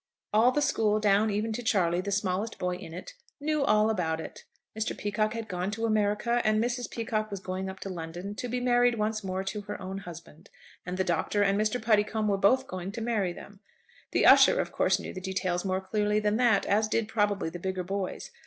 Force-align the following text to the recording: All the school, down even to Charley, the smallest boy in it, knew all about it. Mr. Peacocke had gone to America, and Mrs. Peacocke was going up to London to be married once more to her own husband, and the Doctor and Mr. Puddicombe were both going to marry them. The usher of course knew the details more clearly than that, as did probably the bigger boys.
All 0.33 0.51
the 0.51 0.63
school, 0.63 0.99
down 0.99 1.29
even 1.29 1.53
to 1.53 1.61
Charley, 1.61 2.01
the 2.01 2.11
smallest 2.11 2.57
boy 2.57 2.73
in 2.75 2.91
it, 2.91 3.13
knew 3.39 3.63
all 3.63 3.87
about 3.91 4.19
it. 4.19 4.45
Mr. 4.75 4.97
Peacocke 4.97 5.35
had 5.35 5.47
gone 5.47 5.69
to 5.69 5.85
America, 5.85 6.41
and 6.43 6.59
Mrs. 6.59 6.89
Peacocke 6.89 7.29
was 7.29 7.39
going 7.39 7.69
up 7.69 7.79
to 7.81 7.87
London 7.89 8.33
to 8.33 8.47
be 8.47 8.59
married 8.59 8.97
once 8.97 9.23
more 9.23 9.43
to 9.43 9.61
her 9.61 9.79
own 9.79 9.99
husband, 9.99 10.49
and 10.87 10.97
the 10.97 11.03
Doctor 11.03 11.43
and 11.43 11.55
Mr. 11.55 11.79
Puddicombe 11.79 12.27
were 12.29 12.37
both 12.37 12.65
going 12.65 12.91
to 12.93 12.99
marry 12.99 13.31
them. 13.31 13.59
The 14.09 14.25
usher 14.25 14.59
of 14.59 14.71
course 14.71 14.97
knew 14.99 15.13
the 15.13 15.21
details 15.21 15.63
more 15.63 15.81
clearly 15.81 16.19
than 16.19 16.37
that, 16.37 16.65
as 16.65 16.87
did 16.87 17.07
probably 17.07 17.49
the 17.51 17.59
bigger 17.59 17.83
boys. 17.83 18.31